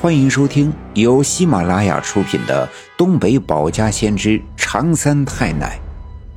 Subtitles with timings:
[0.00, 2.64] 欢迎收听由喜马拉雅出品的
[2.96, 5.76] 《东北保家先知长三太奶》，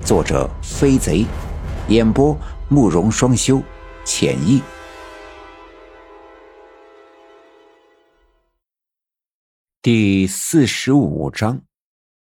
[0.04, 1.28] 作者飞贼，
[1.88, 2.36] 演播
[2.70, 3.62] 慕容双修，
[4.04, 4.64] 浅意。
[9.84, 11.62] 第四十五章：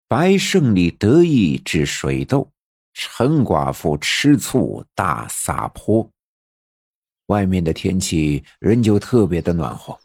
[0.07, 2.49] 白胜利得意治水痘，
[2.93, 6.09] 陈寡妇吃醋大撒泼。
[7.25, 9.99] 外面的天气仍旧特别的暖和。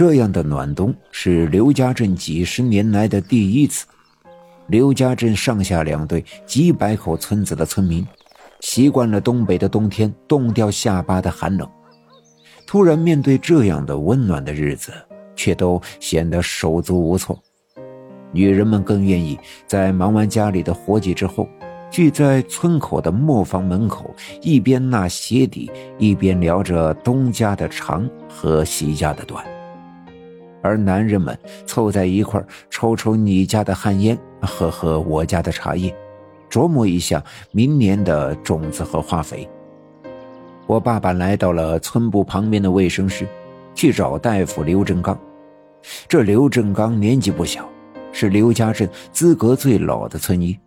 [0.00, 3.84] 这样的暖冬是刘家镇几十年来的第一次。
[4.68, 8.06] 刘家镇上下两队几百口村子的村民，
[8.60, 11.68] 习惯了东北的冬天冻掉下巴的寒冷，
[12.66, 14.90] 突然面对这样的温暖的日子，
[15.36, 17.38] 却都显得手足无措。
[18.32, 21.46] 女人们更愿意在忙完家里的活计之后，
[21.90, 29.44] 聚在村口的磨坊门口，一边纳鞋底，一边聊着东家的长和西家的短。
[30.62, 35.94] 而男人们凑在一块抽抽你家的旱烟，喝喝我家的茶叶，
[36.50, 39.48] 琢磨一下明年的种子和化肥。
[40.66, 43.26] 我爸爸来到了村部旁边的卫生室，
[43.74, 45.18] 去找大夫刘振刚。
[46.06, 47.68] 这刘振刚年纪不小，
[48.12, 50.58] 是刘家镇资格最老的村医，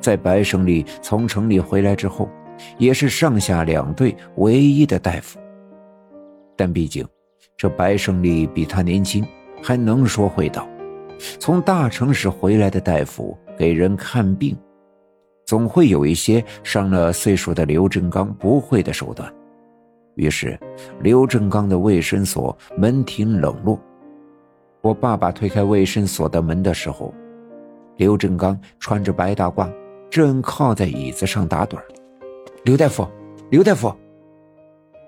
[0.00, 2.28] 在白胜利从城里回来之后，
[2.76, 5.38] 也是上下两队唯一的大夫。
[6.54, 7.06] 但毕竟。
[7.56, 9.26] 这白胜利比他年轻，
[9.62, 10.68] 还能说会道。
[11.38, 14.54] 从大城市回来的大夫给人看病，
[15.46, 19.32] 总会有一些上了岁数的刘振刚不会的手段。
[20.16, 20.58] 于是，
[21.00, 23.80] 刘振刚的卫生所门庭冷落。
[24.82, 27.14] 我爸爸推开卫生所的门的时候，
[27.96, 29.72] 刘振刚穿着白大褂，
[30.10, 31.78] 正靠在椅子上打盹
[32.64, 33.08] 刘大夫，
[33.50, 33.94] 刘大夫！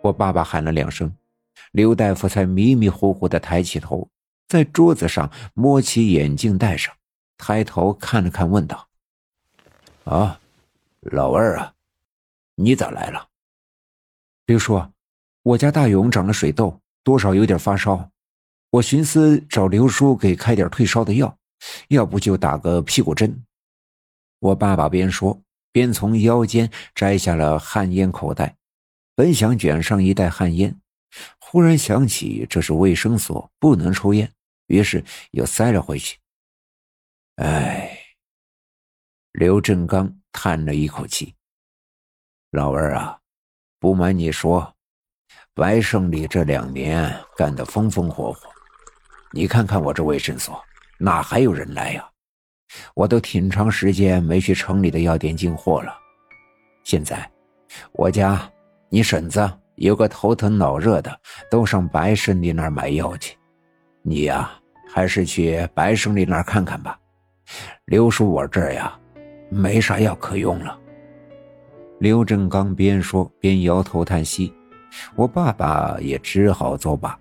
[0.02, 1.12] 我爸爸喊了两声。
[1.72, 4.08] 刘大夫才迷迷糊糊的抬起头，
[4.48, 6.94] 在桌子上摸起眼镜戴上，
[7.36, 8.88] 抬头看了看，问道
[10.04, 10.40] ：“啊，
[11.00, 11.74] 老二啊，
[12.54, 13.28] 你咋来了？”
[14.46, 14.82] 刘叔，
[15.42, 18.10] 我家大勇长了水痘，多少有点发烧，
[18.70, 21.36] 我寻思找刘叔给开点退烧的药，
[21.88, 23.44] 要不就打个屁股针。
[24.38, 28.56] 我爸爸边说边从腰间摘下了旱烟口袋，
[29.14, 30.80] 本想卷上一袋旱烟。
[31.38, 34.30] 忽然想起这是卫生所，不能抽烟，
[34.66, 36.18] 于是又塞了回去。
[37.36, 37.98] 哎，
[39.32, 41.34] 刘振刚叹了一口气
[42.52, 43.18] ：“老二啊，
[43.78, 44.76] 不瞒你说，
[45.54, 48.50] 白胜利这两年干得风风火火。
[49.32, 50.62] 你看看我这卫生所，
[50.98, 52.10] 哪还有人来呀？
[52.94, 55.96] 我都挺长时间没去城里的药店进货了。
[56.84, 57.30] 现在，
[57.92, 58.52] 我家
[58.90, 63.36] 你婶子。”有个头疼脑热的，都上白胜利那儿买药去。
[64.02, 64.50] 你呀，
[64.88, 66.98] 还是去白胜利那儿看看吧。
[67.86, 68.98] 刘叔，我这儿呀，
[69.48, 70.78] 没啥药可用了。
[72.00, 74.52] 刘振刚边说边摇头叹息，
[75.14, 77.18] 我爸爸也只好作罢，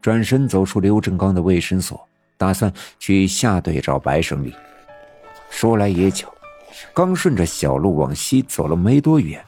[0.00, 2.00] 转身走出刘振刚的卫生所，
[2.36, 4.54] 打算去下队找白胜利。
[5.50, 6.32] 说来也巧，
[6.94, 9.44] 刚顺着小路往西走了没多远。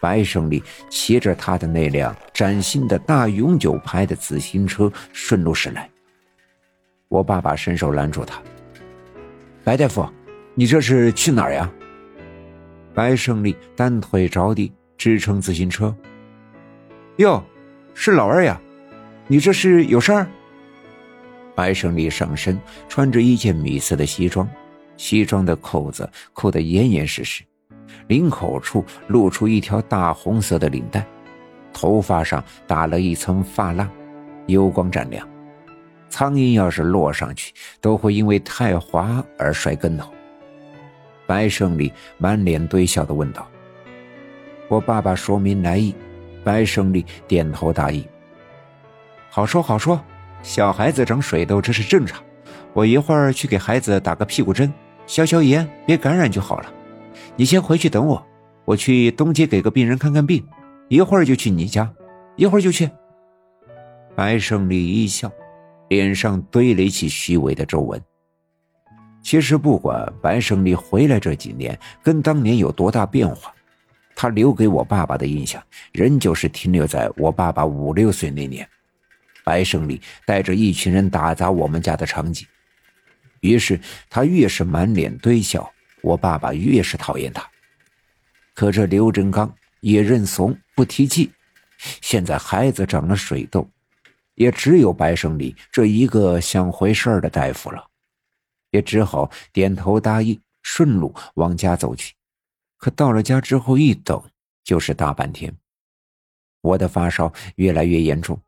[0.00, 5.88] 白胜利骑着他的那辆崭新的大永久牌的自行车顺路驶来。
[7.08, 8.40] 我爸爸伸手拦住他
[9.62, 10.08] ：“白大夫，
[10.54, 11.70] 你这是去哪儿呀？”
[12.94, 15.94] 白胜利单腿着地支撑自行车。
[17.16, 17.44] 哟，
[17.94, 18.60] 是老二呀，
[19.26, 20.26] 你这是有事儿？
[21.54, 24.48] 白胜利上身穿着一件米色的西装，
[24.96, 27.42] 西装的扣子扣得严严实实。
[28.08, 31.06] 领口处露出一条大红色的领带，
[31.72, 33.88] 头发上打了一层发蜡，
[34.46, 35.26] 油光湛亮。
[36.08, 40.12] 苍蝇要是落上去，都会因为太滑而摔跟头。
[41.26, 43.46] 白胜利满脸堆笑的问道
[44.66, 45.94] ：“我爸爸说明来意。”
[46.42, 48.02] 白胜利点头答应
[49.30, 50.00] ：“好说好说，
[50.42, 52.20] 小孩子长水痘这是正常，
[52.72, 54.72] 我一会儿去给孩子打个屁股针，
[55.06, 56.72] 消消炎，别感染就好了。”
[57.36, 58.26] 你先回去等我，
[58.64, 60.46] 我去东街给个病人看看病，
[60.88, 61.90] 一会儿就去你家，
[62.36, 62.88] 一会儿就去。
[64.14, 65.30] 白胜利一笑，
[65.88, 68.00] 脸上堆了起虚伪的皱纹。
[69.22, 73.52] 其实不管白胜利回来这几年跟当年有多大变化，
[74.16, 75.62] 他留给我爸爸的印象
[75.92, 78.68] 仍旧是停留在我爸爸五六岁那年，
[79.44, 82.46] 白胜利带着一群人打砸我们家的场景。
[83.40, 85.70] 于是他越是满脸堆笑。
[86.02, 87.48] 我爸爸越是讨厌他，
[88.54, 91.30] 可这刘振刚也认怂不提气。
[92.00, 93.68] 现在孩子长了水痘，
[94.34, 97.86] 也只有白胜利这一个想回事的大夫了，
[98.70, 102.14] 也只好点头答应，顺路往家走去。
[102.76, 104.22] 可到了家之后，一等
[104.64, 105.54] 就是大半天。
[106.62, 108.38] 我的发烧越来越严重，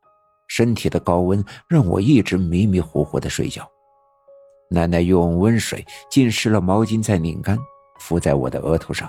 [0.49, 3.67] 身体的高温让我一直迷迷糊糊的睡觉。
[4.73, 7.59] 奶奶用温水浸湿了毛巾，再拧干，
[8.01, 9.09] 敷在我的额头上。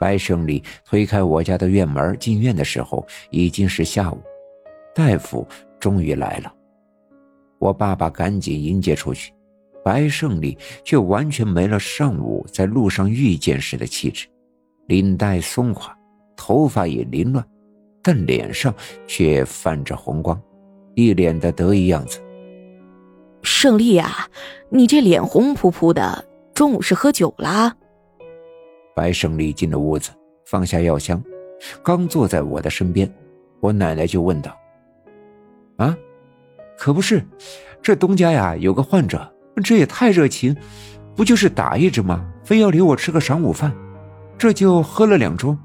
[0.00, 4.18] 白胜利推开我家的院门进院的时候，已经是下午。
[4.94, 5.46] 大夫
[5.78, 6.52] 终于来了，
[7.58, 9.32] 我爸爸赶紧迎接出去，
[9.84, 14.26] 白胜利却完全没了上午在路上遇见时的气质，
[14.86, 15.94] 领带松垮，
[16.34, 17.46] 头发也凌乱，
[18.02, 18.74] 但脸上
[19.06, 20.40] 却泛着红光，
[20.94, 22.18] 一脸的得意样子。
[23.42, 24.28] 胜利啊，
[24.68, 27.74] 你这脸红扑扑的，中午是喝酒啦？
[28.94, 30.10] 白胜利进了屋子，
[30.44, 31.22] 放下药箱，
[31.82, 33.10] 刚坐在我的身边，
[33.60, 34.54] 我奶奶就问道
[35.78, 35.96] ：“啊，
[36.76, 37.24] 可不是，
[37.80, 39.26] 这东家呀有个患者，
[39.64, 40.54] 这也太热情，
[41.16, 42.26] 不就是打一针吗？
[42.44, 43.72] 非要留我吃个晌午饭，
[44.36, 45.56] 这就喝了两盅。”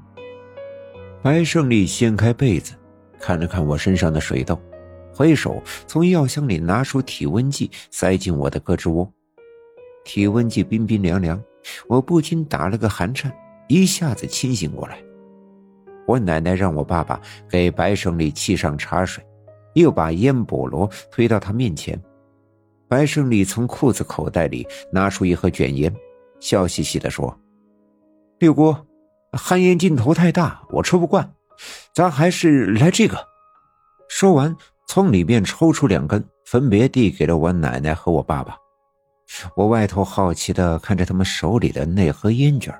[1.22, 2.72] 白胜利掀开被子，
[3.18, 4.58] 看了看我身上的水痘。
[5.16, 9.10] 挥手从药箱里拿出体温计，塞进我的胳肢窝。
[10.04, 11.42] 体温计冰冰凉凉，
[11.88, 13.34] 我不禁打了个寒颤，
[13.66, 15.02] 一下子清醒过来。
[16.06, 17.18] 我奶奶让我爸爸
[17.48, 19.24] 给白胜利沏上茶水，
[19.72, 21.98] 又把烟菠萝推到他面前。
[22.86, 25.90] 白胜利从裤子口袋里拿出一盒卷烟，
[26.40, 27.34] 笑嘻嘻地说
[28.38, 28.76] ：“六姑，
[29.32, 31.32] 旱烟劲头太大，我抽不惯，
[31.94, 33.16] 咱还是来这个。”
[34.10, 34.54] 说完。
[34.86, 38.56] 从里面抽出两根，分别递给了我奶奶和我爸爸。
[39.56, 42.72] 我外头好奇的看着他们手里的那盒烟卷，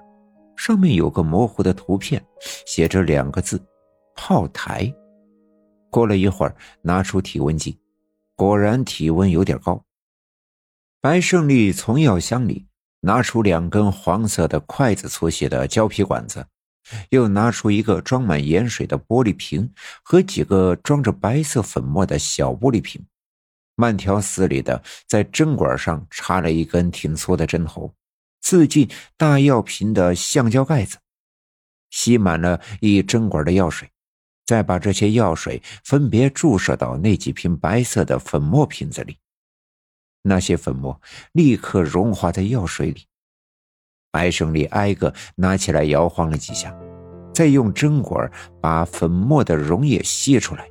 [0.56, 2.24] 上面有个模糊的图片，
[2.66, 3.60] 写着两个字
[4.14, 4.92] “炮台”。
[5.90, 7.76] 过了一会儿，拿出体温计，
[8.36, 9.82] 果然体温有点高。
[11.00, 12.66] 白胜利从药箱里
[13.00, 16.46] 拿出两根黄色的筷子粗细的胶皮管子。
[17.10, 19.72] 又拿出一个装满盐水的玻璃瓶
[20.02, 23.04] 和几个装着白色粉末的小玻璃瓶，
[23.74, 27.94] 慢条斯理的在针管上插了一根挺粗的针头，
[28.40, 30.98] 刺进大药瓶的橡胶盖子，
[31.90, 33.90] 吸满了一针管的药水，
[34.44, 39.18] 再把这些药水分别注射到那几瓶白色的粉末瓶子里，
[40.22, 41.00] 那些粉末
[41.32, 43.06] 立刻融化在药水里。
[44.16, 46.74] 白胜利挨个拿起来摇晃了几下，
[47.34, 48.30] 再用针管
[48.62, 50.66] 把粉末的溶液吸出来，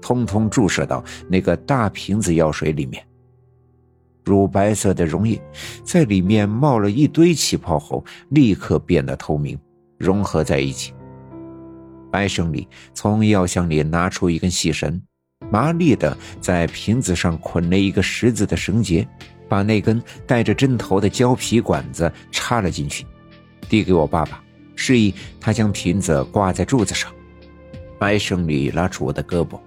[0.00, 3.06] 通通注射到那个大瓶子药水里面。
[4.24, 5.38] 乳白色的溶液
[5.84, 9.58] 在里面冒了一堆气泡后，立刻变得透明，
[9.98, 10.94] 融合在一起。
[12.10, 14.98] 白胜利从药箱里拿出一根细绳，
[15.50, 19.06] 麻利的在瓶子上捆了一个十字的绳结。
[19.48, 23.06] 把那根带着针头的胶皮管子插了进去，
[23.68, 24.40] 递给我爸爸，
[24.76, 27.10] 示意他将瓶子挂在柱子上。
[27.98, 29.58] 白胜利拉住我的胳膊，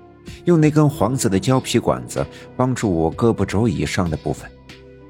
[0.45, 2.25] 用那根黄色的胶皮管子
[2.55, 4.49] 帮助我胳膊肘以上的部分，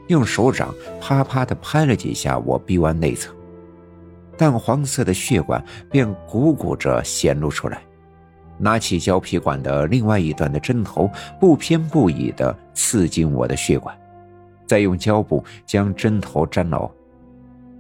[0.08, 3.32] 用手掌啪啪地拍了几下我臂弯内侧，
[4.36, 7.82] 淡黄色的血管便鼓鼓着显露出来。
[8.58, 13.96] 拿起胶皮管的另外一端的针头，不偏不倚地刺进我的血管。
[14.72, 16.90] 再用胶布将针头粘牢。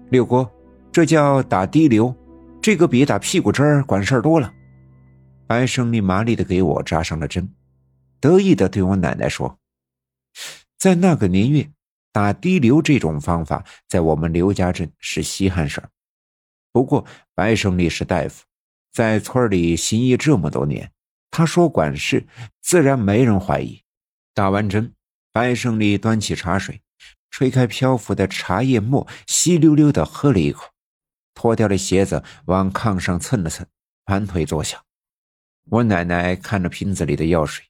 [0.10, 0.46] 六姑，
[0.92, 2.14] 这叫打滴流，
[2.62, 4.54] 这个比打屁股针管事儿多了。
[5.48, 7.50] 白胜利麻利的给我扎上了针，
[8.20, 9.58] 得意的对我奶奶说
[10.78, 11.66] ：“在那个年月，
[12.12, 15.88] 打滴流这种方法在我们刘家镇是稀罕事儿。
[16.74, 18.44] 不过白胜利是大夫，
[18.92, 20.92] 在村里行医这么多年，
[21.30, 22.28] 他说管事，
[22.62, 23.82] 自然没人怀疑。
[24.34, 24.92] 打完针。”
[25.32, 26.82] 白胜利端起茶水，
[27.30, 30.70] 吹开漂浮的茶叶沫，稀溜溜的喝了一口，
[31.34, 33.66] 脱掉了鞋子，往炕上蹭了蹭，
[34.04, 34.84] 盘腿坐下。
[35.70, 37.64] 我奶奶看着瓶子里的药水，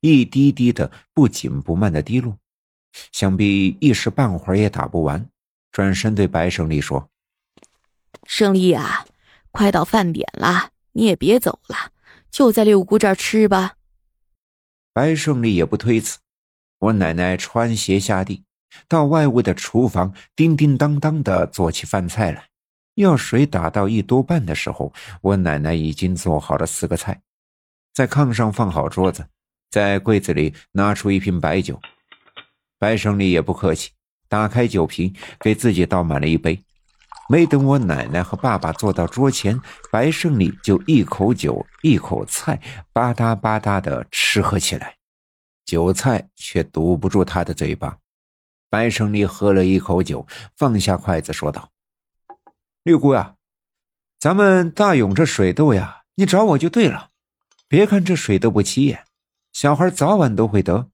[0.00, 2.36] 一滴滴的不紧不慢的滴落，
[3.12, 5.28] 想必一时半会儿也打不完。
[5.70, 7.10] 转身对白胜利说
[8.26, 9.06] ：“胜利啊，
[9.50, 11.92] 快到饭点了，你也别走了，
[12.30, 13.76] 就在六姑这儿吃吧。”
[14.92, 16.18] 白胜利也不推辞。
[16.84, 18.44] 我奶奶穿鞋下地，
[18.86, 22.44] 到外屋的厨房，叮叮当当的做起饭菜来。
[22.96, 27.22] 药水打到一多半的时候，我奶奶已经做好了四个菜，
[27.94, 29.26] 在炕上放好桌子，
[29.70, 31.80] 在柜子里拿出一瓶白酒。
[32.78, 33.92] 白胜利也不客气，
[34.28, 36.62] 打开酒瓶，给自己倒满了一杯。
[37.30, 39.58] 没等我奶奶和爸爸坐到桌前，
[39.90, 42.60] 白胜利就一口酒一口菜，
[42.92, 44.96] 吧嗒吧嗒的吃喝起来。
[45.64, 47.98] 酒菜却堵不住他的嘴巴。
[48.68, 51.70] 白胜利喝了一口酒，放下筷子说道
[52.82, 53.36] ：“六姑呀，
[54.18, 57.10] 咱们大勇这水痘呀，你找我就对了。
[57.68, 59.04] 别看这水痘不起眼，
[59.52, 60.90] 小孩早晚都会得，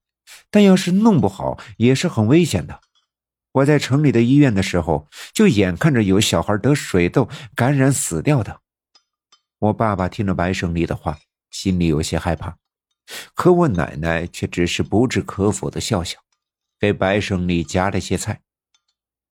[0.51, 2.81] 但要是弄不好，也是很危险的。
[3.53, 8.61] 我在城里的医院的时候，就眼看着有小孩得水痘感染死掉的。”
[9.57, 11.17] 我爸爸听了白胜利的话，
[11.49, 12.60] 心里有些害怕。
[13.33, 16.19] 可我奶奶却只是不置可否的笑笑，
[16.79, 18.41] 给白胜利夹了些菜。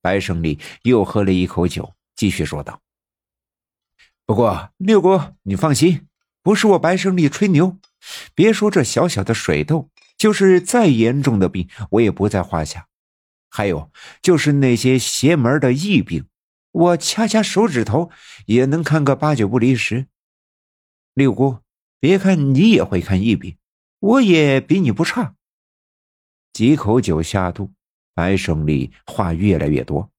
[0.02, 2.80] 白胜利又喝了一口酒，继续说道
[4.24, 6.06] ：“不过六姑，你放心，
[6.42, 7.78] 不是我白胜利吹牛。
[8.34, 12.88] 别说这小小的水痘，就是再严重的病，我也不在话下。
[13.50, 13.90] 还有
[14.22, 16.26] 就是那些邪门的疫病，
[16.72, 18.10] 我掐掐手指头
[18.46, 20.06] 也能看个八九不离十。
[21.12, 21.58] 六姑，
[21.98, 23.56] 别看你也会看疫病。”
[24.00, 25.35] 我也比你不差。
[26.52, 27.73] 几口酒下肚，
[28.14, 30.11] 白胜利话越来越多，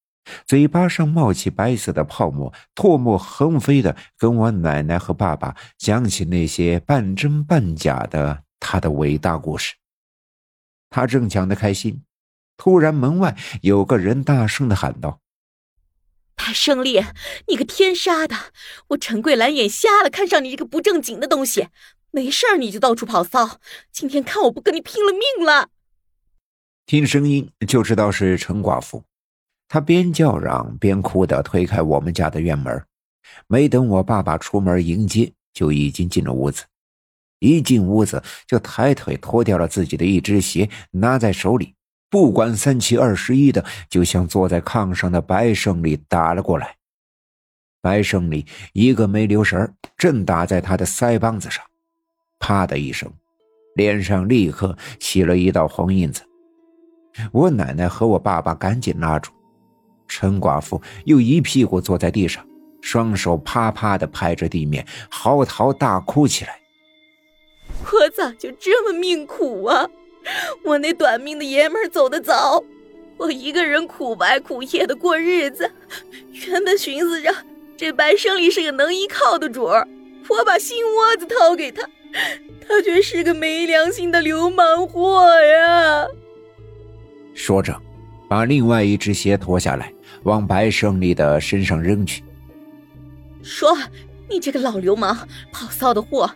[0.45, 9.75] 嘴巴上冒起白色的泡沫，唾沫横飞的跟我奶奶和爸爸讲起那些半真半假的他的伟大故事。
[10.89, 12.03] 他正讲得开心，
[12.57, 15.21] 突然门外有个人大声的喊道
[16.35, 17.03] ：“白胜利，
[17.47, 18.35] 你个天杀的！
[18.89, 21.69] 我陈桂兰眼瞎了，看上你这个不正经的东西。”
[22.13, 25.69] 没事儿你就到处跑骚，今天看我不跟你拼了命了！
[26.85, 29.05] 听声音就知道是陈寡妇，
[29.69, 32.83] 她边叫嚷边哭的推开我们家的院门，
[33.47, 36.65] 没等我爸爸出门迎接，就已经进了屋子。
[37.39, 41.73] 一进屋子就抬腿脱掉了自己的一只鞋，拿在手里，
[42.09, 46.75] 不管三七二十一的就向坐在炕上的白胜利打了过来。
[47.79, 51.63] 白胜利一个没留神，正打在他的腮帮子上。
[52.41, 53.09] 啪的一声，
[53.75, 56.23] 脸上立刻起了一道红印子。
[57.31, 59.31] 我奶奶和我爸爸赶紧拉住
[60.07, 62.45] 陈寡妇，又一屁股坐在地上，
[62.81, 66.59] 双手啪啪的拍着地面，嚎啕大哭起来。
[67.91, 69.87] 我咋就这么命苦啊？
[70.63, 72.63] 我那短命的爷们走得早，
[73.17, 75.71] 我一个人苦白苦夜的过日子。
[76.31, 77.33] 原本寻思着
[77.77, 79.87] 这白胜利是个能依靠的主儿，
[80.29, 81.87] 我把心窝子掏给他。
[82.67, 86.05] 他却是个没良心的流氓货呀！
[87.33, 87.75] 说着，
[88.29, 89.91] 把另外一只鞋脱下来，
[90.23, 92.23] 往白胜利的身上扔去。
[93.41, 93.77] 说
[94.29, 96.29] ：“你这个老流氓，跑骚的货！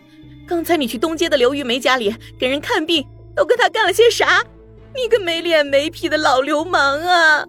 [0.46, 4.42] 刚才你去东街的刘玉梅家里给人看病，都跟他干了些啥？
[4.94, 7.44] 你个没脸没皮的老流氓啊！”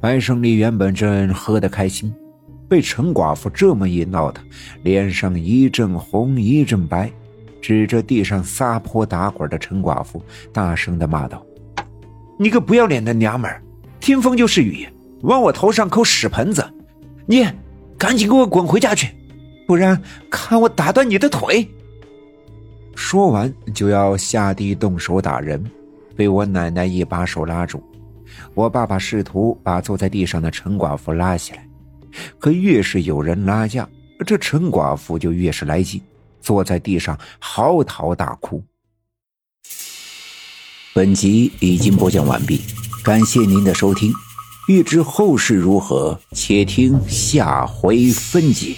[0.00, 2.14] 白胜利原本正喝得开心。
[2.70, 4.40] 被陈寡妇这么一闹的，
[4.84, 7.10] 脸上一阵红一阵白，
[7.60, 10.22] 指着地上撒泼打滚的陈寡妇，
[10.52, 11.44] 大声的骂道
[12.38, 13.60] ：“你个不要脸的娘们儿，
[13.98, 14.88] 听风就是雨，
[15.22, 16.64] 往我头上扣屎盆子！
[17.26, 17.44] 你
[17.98, 19.08] 赶紧给我滚回家去，
[19.66, 20.00] 不然
[20.30, 21.68] 看我打断你的腿！”
[22.94, 25.60] 说完就要下地动手打人，
[26.14, 27.82] 被我奶奶一把手拉住，
[28.54, 31.66] 我爸爸试图把坐在地上的陈寡妇拉起来。
[32.38, 33.88] 可越是有人拉架，
[34.26, 36.00] 这陈寡妇就越是来劲，
[36.40, 38.62] 坐在地上嚎啕大哭。
[40.92, 42.60] 本集已经播讲完毕，
[43.04, 44.12] 感谢您的收听。
[44.68, 48.74] 欲知后事如何，且听下回分解。